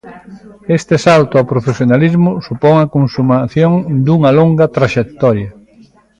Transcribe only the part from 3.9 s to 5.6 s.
dunha longa traxectoria.